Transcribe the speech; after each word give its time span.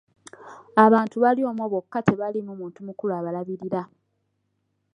Abantu 0.85 1.15
bali 1.23 1.41
omwo 1.49 1.65
bokka 1.73 1.99
tebaliimu 2.07 2.51
muntu 2.59 2.79
mukulu 2.87 3.13
abalabirira. 3.19 3.81